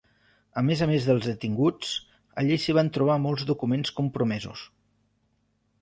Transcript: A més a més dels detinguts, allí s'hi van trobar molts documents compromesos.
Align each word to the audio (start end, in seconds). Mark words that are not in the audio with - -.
A 0.61 0.61
més 0.69 0.79
a 0.85 0.87
més 0.91 1.05
dels 1.09 1.27
detinguts, 1.31 1.91
allí 2.43 2.59
s'hi 2.65 2.77
van 2.81 2.91
trobar 2.99 3.21
molts 3.27 3.47
documents 3.53 3.97
compromesos. 4.01 4.69